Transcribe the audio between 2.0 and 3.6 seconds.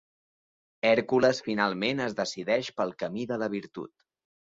es decideix pel camí de la